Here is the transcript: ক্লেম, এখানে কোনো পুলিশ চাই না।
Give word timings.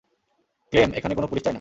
ক্লেম, 0.73 0.89
এখানে 0.93 1.13
কোনো 1.15 1.27
পুলিশ 1.27 1.43
চাই 1.43 1.45
না। 1.45 1.49